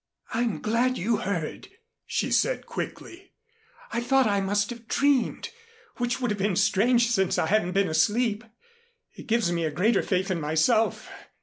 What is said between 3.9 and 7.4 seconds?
"I thought I must have dreamed which would have been strange, since